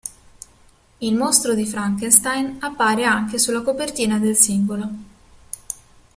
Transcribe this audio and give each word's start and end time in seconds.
Il 0.97 1.13
mostro 1.13 1.53
di 1.53 1.63
Frankenstein 1.67 2.57
appare 2.61 3.05
anche 3.05 3.37
sulla 3.37 3.61
copertina 3.61 4.17
del 4.17 4.35
singolo. 4.35 4.89